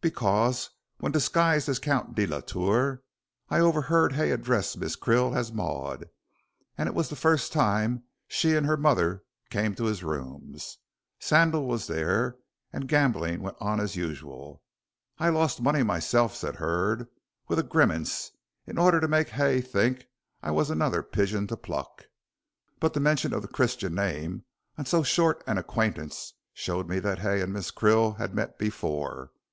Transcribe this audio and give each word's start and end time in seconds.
"Because, 0.00 0.70
when 0.98 1.12
disguised 1.12 1.68
as 1.68 1.78
the 1.78 1.84
Count 1.84 2.16
de 2.16 2.26
la 2.26 2.40
Tour, 2.40 3.04
I 3.48 3.60
overheard 3.60 4.14
Hay 4.14 4.32
address 4.32 4.76
Miss 4.76 4.96
Krill 4.96 5.36
as 5.36 5.52
Maud, 5.52 6.10
and 6.76 6.88
it 6.88 6.96
was 6.96 7.08
the 7.10 7.14
first 7.14 7.52
time 7.52 8.02
she 8.26 8.56
and 8.56 8.66
her 8.66 8.76
mother 8.76 9.22
came 9.50 9.76
to 9.76 9.84
his 9.84 10.02
rooms. 10.02 10.78
Sandal 11.20 11.64
was 11.68 11.86
there, 11.86 12.38
and 12.72 12.88
gambling 12.88 13.40
went 13.40 13.56
on 13.60 13.78
as 13.78 13.94
usual. 13.94 14.64
I 15.20 15.28
lost 15.28 15.60
money 15.62 15.84
myself," 15.84 16.34
said 16.34 16.56
Hurd, 16.56 17.06
with 17.46 17.60
a 17.60 17.62
grimace, 17.62 18.32
"in 18.66 18.78
order 18.78 18.98
to 18.98 19.06
make 19.06 19.28
Hay 19.28 19.60
think 19.60 20.08
I 20.42 20.50
was 20.50 20.70
another 20.70 21.04
pigeon 21.04 21.46
to 21.46 21.56
pluck. 21.56 22.06
But 22.80 22.94
the 22.94 22.98
mention 22.98 23.32
of 23.32 23.42
the 23.42 23.46
Christian 23.46 23.94
name 23.94 24.42
on 24.76 24.86
so 24.86 25.04
short 25.04 25.44
an 25.46 25.56
acquaintance 25.56 26.34
showed 26.52 26.88
me 26.88 26.98
that 26.98 27.20
Hay 27.20 27.40
and 27.42 27.52
Miss 27.52 27.70
Krill 27.70 28.16
had 28.16 28.34
met 28.34 28.58
before. 28.58 29.30